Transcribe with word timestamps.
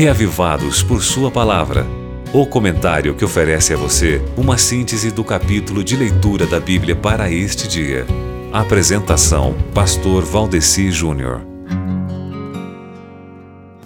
reavivados 0.00 0.82
por 0.82 1.02
Sua 1.02 1.30
palavra. 1.30 1.86
O 2.32 2.46
comentário 2.46 3.14
que 3.14 3.22
oferece 3.22 3.74
a 3.74 3.76
você 3.76 4.22
uma 4.34 4.56
síntese 4.56 5.10
do 5.10 5.22
capítulo 5.22 5.84
de 5.84 5.94
leitura 5.94 6.46
da 6.46 6.58
Bíblia 6.58 6.96
para 6.96 7.30
este 7.30 7.68
dia. 7.68 8.06
Apresentação: 8.50 9.54
Pastor 9.74 10.24
Valdeci 10.24 10.90
Júnior. 10.90 11.42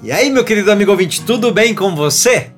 E 0.05 0.13
aí, 0.13 0.31
meu 0.31 0.45
querido 0.45 0.71
amigo 0.71 0.93
ouvinte, 0.93 1.21
tudo 1.21 1.51
bem 1.51 1.75
com 1.75 1.97
você? 1.97 2.54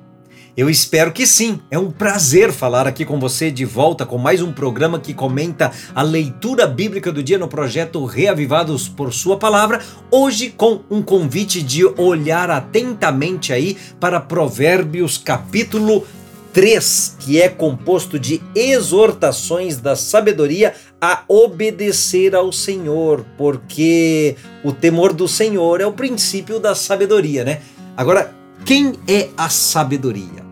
Eu 0.57 0.71
espero 0.71 1.13
que 1.13 1.27
sim. 1.27 1.59
É 1.69 1.77
um 1.77 1.91
prazer 1.91 2.51
falar 2.51 2.87
aqui 2.87 3.05
com 3.05 3.19
você 3.19 3.51
de 3.51 3.63
volta 3.63 4.07
com 4.07 4.17
mais 4.17 4.41
um 4.41 4.51
programa 4.51 4.99
que 4.99 5.13
comenta 5.13 5.71
a 5.93 6.01
leitura 6.01 6.65
bíblica 6.65 7.11
do 7.11 7.21
dia 7.21 7.37
no 7.37 7.47
projeto 7.47 8.03
Reavivados 8.05 8.89
por 8.89 9.13
Sua 9.13 9.37
Palavra. 9.37 9.79
Hoje 10.09 10.49
com 10.49 10.81
um 10.89 11.03
convite 11.03 11.61
de 11.61 11.85
olhar 11.85 12.49
atentamente 12.49 13.53
aí 13.53 13.77
para 13.99 14.19
Provérbios 14.19 15.19
capítulo 15.19 16.07
3, 16.53 17.17
que 17.19 17.39
é 17.39 17.49
composto 17.49 18.17
de 18.17 18.41
exortações 18.55 19.77
da 19.77 19.95
sabedoria 19.95 20.73
a 20.99 21.23
obedecer 21.27 22.33
ao 22.33 22.51
Senhor, 22.51 23.23
porque 23.37 24.35
o 24.63 24.71
temor 24.71 25.13
do 25.13 25.27
Senhor 25.27 25.81
é 25.81 25.85
o 25.85 25.93
princípio 25.93 26.59
da 26.59 26.73
sabedoria, 26.73 27.43
né? 27.43 27.61
Agora, 27.95 28.33
quem 28.65 28.93
é 29.07 29.29
a 29.37 29.49
sabedoria? 29.49 30.46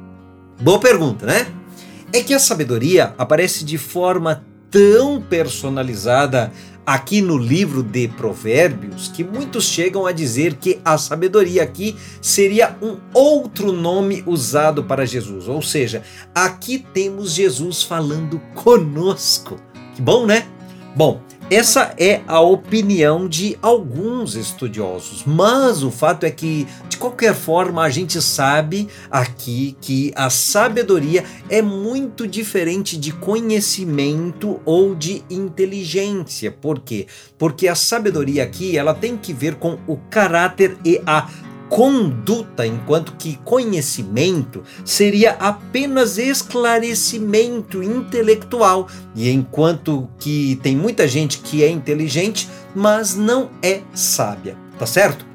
Boa 0.59 0.80
pergunta, 0.80 1.26
né? 1.26 1.48
É 2.14 2.22
que 2.22 2.34
a 2.34 2.40
sabedoria 2.40 3.14
aparece 3.18 3.66
de 3.66 3.77
forma 3.77 4.45
tão 4.72 5.22
personalizada 5.22 6.52
aqui 6.86 7.22
no 7.22 7.38
livro 7.38 7.84
de 7.84 8.08
Provérbios 8.08 9.09
que 9.09 9.23
muitos 9.23 9.66
chegam 9.66 10.05
a 10.05 10.12
dizer 10.12 10.55
que 10.55 10.80
a 10.86 10.98
sabedoria 10.98 11.64
aqui 11.64 11.95
seria 12.22 12.78
um 12.81 12.98
outro 13.14 13.72
nome 13.72 14.23
usado 14.26 14.84
para 14.84 15.05
Jesus. 15.05 15.48
Ou 15.48 15.62
seja, 15.62 16.04
aqui 16.33 16.86
temos 16.94 17.33
Jesus 17.33 17.83
falando 17.83 18.39
conosco. 18.53 19.58
Que 19.95 20.02
bom, 20.02 20.26
né? 20.26 20.48
Bom, 20.95 21.22
essa 21.50 21.94
é 22.00 22.22
a 22.28 22.40
opinião 22.40 23.28
de 23.28 23.56
alguns 23.62 24.36
estudiosos, 24.36 25.24
mas 25.26 25.84
o 25.84 25.92
fato 25.92 26.26
é 26.26 26.32
que, 26.32 26.68
de 26.90 26.98
qualquer 26.98 27.36
forma, 27.36 27.84
a 27.84 27.90
gente 27.90 28.20
sabe 28.20 28.88
aqui 29.12 29.78
que 29.80 30.12
a 30.16 30.32
sabedoria 30.32 31.23
é 31.48 31.62
muito 31.62 32.28
diferente 32.28 32.98
de 32.98 33.12
conhecimento 33.12 34.60
ou 34.66 34.96
de 34.96 35.23
inteligência. 35.30 36.52
Por 36.52 36.80
quê? 36.80 37.06
Porque 37.38 37.68
a 37.68 37.76
sabedoria 37.76 38.42
aqui 38.42 38.76
ela 38.76 38.96
tem 38.96 39.16
que 39.16 39.32
ver 39.32 39.56
com 39.56 39.78
o 39.86 39.98
caráter 40.10 40.76
e 40.84 41.00
a 41.06 41.30
conduta, 41.69 42.66
enquanto 42.66 43.13
que 43.13 43.38
conhecimento 43.44 44.63
seria 44.83 45.31
apenas 45.31 46.17
esclarecimento 46.17 47.81
intelectual, 47.81 48.88
e 49.16 49.30
enquanto 49.30 50.09
que 50.19 50.59
tem 50.61 50.75
muita 50.75 51.08
gente 51.08 51.39
que 51.39 51.63
é 51.63 51.69
inteligente, 51.69 52.49
mas 52.75 53.16
não 53.16 53.49
é 53.61 53.81
sábia, 53.93 54.58
tá 54.77 54.86
certo? 54.86 55.25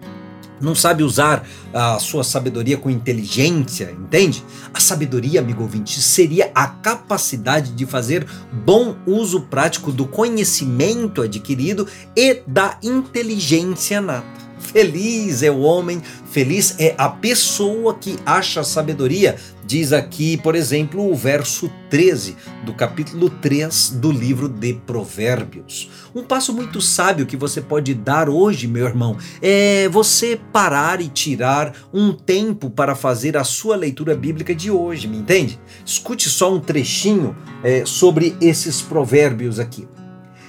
Não 0.61 0.75
sabe 0.75 1.03
usar 1.03 1.47
a 1.73 1.99
sua 1.99 2.23
sabedoria 2.23 2.77
com 2.77 2.91
inteligência, 2.91 3.91
entende? 3.99 4.45
A 4.75 4.79
sabedoria, 4.79 5.41
amigo 5.41 5.63
ouvinte, 5.63 6.03
seria 6.03 6.51
a 6.55 6.67
capacidade 6.67 7.73
de 7.73 7.87
fazer 7.87 8.27
bom 8.53 8.95
uso 9.07 9.41
prático 9.43 9.91
do 9.91 10.07
conhecimento 10.07 11.23
adquirido 11.23 11.89
e 12.15 12.43
da 12.47 12.77
inteligência 12.83 14.03
nata. 14.03 14.50
Feliz 14.73 15.43
é 15.43 15.51
o 15.51 15.59
homem, 15.59 16.01
feliz 16.31 16.77
é 16.79 16.95
a 16.97 17.09
pessoa 17.09 17.93
que 17.95 18.17
acha 18.25 18.63
sabedoria. 18.63 19.35
Diz 19.67 19.93
aqui, 19.93 20.37
por 20.37 20.55
exemplo, 20.55 21.11
o 21.11 21.15
verso 21.15 21.69
13 21.91 22.37
do 22.65 22.73
capítulo 22.73 23.29
3 23.29 23.91
do 23.97 24.13
livro 24.13 24.49
de 24.49 24.75
Provérbios. 24.75 25.91
Um 26.15 26.23
passo 26.23 26.53
muito 26.53 26.81
sábio 26.81 27.27
que 27.27 27.37
você 27.37 27.61
pode 27.61 27.95
dar 27.95 28.29
hoje, 28.29 28.69
meu 28.69 28.87
irmão, 28.87 29.17
é 29.43 29.89
você 29.89 30.39
parar 30.53 31.01
e 31.01 31.09
tirar 31.09 31.75
um 31.93 32.13
tempo 32.13 32.71
para 32.71 32.95
fazer 32.95 33.37
a 33.37 33.43
sua 33.43 33.75
leitura 33.75 34.15
bíblica 34.15 34.55
de 34.55 34.71
hoje, 34.71 35.09
me 35.09 35.17
entende? 35.17 35.59
Escute 35.85 36.29
só 36.29 36.55
um 36.55 36.61
trechinho 36.61 37.37
é, 37.65 37.85
sobre 37.85 38.37
esses 38.41 38.81
provérbios 38.81 39.59
aqui. 39.59 39.89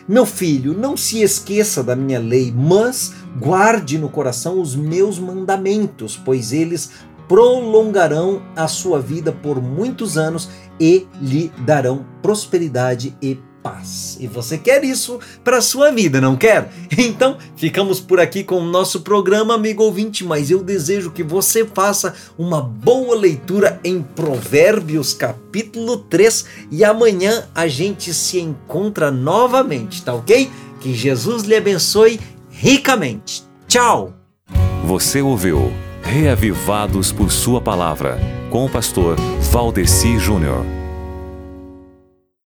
Meu 0.07 0.25
filho, 0.25 0.73
não 0.73 0.97
se 0.97 1.21
esqueça 1.21 1.83
da 1.83 1.95
minha 1.95 2.19
lei, 2.19 2.51
mas 2.51 3.13
guarde 3.39 3.97
no 3.97 4.09
coração 4.09 4.59
os 4.59 4.75
meus 4.75 5.19
mandamentos, 5.19 6.19
pois 6.23 6.51
eles 6.51 6.91
prolongarão 7.27 8.41
a 8.55 8.67
sua 8.67 8.99
vida 8.99 9.31
por 9.31 9.61
muitos 9.61 10.17
anos 10.17 10.49
e 10.79 11.07
lhe 11.21 11.51
darão 11.59 12.05
prosperidade 12.21 13.15
e 13.21 13.39
paz. 13.61 14.17
E 14.19 14.27
você 14.27 14.57
quer 14.57 14.83
isso 14.83 15.19
para 15.43 15.61
sua 15.61 15.91
vida, 15.91 16.19
não 16.19 16.35
quer? 16.35 16.71
Então, 17.01 17.37
ficamos 17.55 17.99
por 17.99 18.19
aqui 18.19 18.43
com 18.43 18.57
o 18.57 18.65
nosso 18.65 19.01
programa, 19.01 19.55
amigo 19.55 19.83
ouvinte, 19.83 20.23
mas 20.23 20.51
eu 20.51 20.63
desejo 20.63 21.11
que 21.11 21.23
você 21.23 21.65
faça 21.65 22.13
uma 22.37 22.61
boa 22.61 23.15
leitura 23.15 23.79
em 23.83 24.01
Provérbios 24.01 25.13
capítulo 25.13 25.97
3 25.97 26.45
e 26.71 26.83
amanhã 26.83 27.47
a 27.55 27.67
gente 27.67 28.13
se 28.13 28.39
encontra 28.39 29.09
novamente, 29.11 30.03
tá 30.03 30.13
ok? 30.13 30.49
Que 30.79 30.93
Jesus 30.93 31.43
lhe 31.43 31.55
abençoe 31.55 32.19
ricamente. 32.49 33.43
Tchau! 33.67 34.13
Você 34.85 35.21
ouviu 35.21 35.71
Reavivados 36.03 37.11
por 37.11 37.31
Sua 37.31 37.61
Palavra, 37.61 38.19
com 38.49 38.65
o 38.65 38.69
pastor 38.69 39.15
Valdeci 39.51 40.19
Júnior. 40.19 40.80